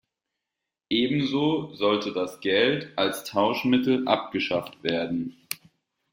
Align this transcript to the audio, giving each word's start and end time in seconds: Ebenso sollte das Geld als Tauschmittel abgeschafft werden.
Ebenso 0.89 1.75
sollte 1.75 2.11
das 2.11 2.39
Geld 2.39 2.89
als 2.95 3.23
Tauschmittel 3.23 4.07
abgeschafft 4.07 4.81
werden. 4.83 5.37